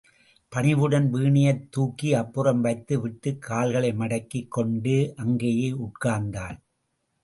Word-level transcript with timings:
பணிவுடன், 0.49 1.13
வீணையைத் 1.13 1.67
தூக்கி 1.71 2.13
அப்புறம் 2.13 2.61
வைத்து 2.61 3.01
விட்டுக் 3.01 3.41
கால்களை 3.41 3.91
மடக்கிக் 3.91 4.47
கொண்டு 4.47 5.13
அங்கேயே 5.15 5.71
உட்கார்ந்தாள். 5.71 6.57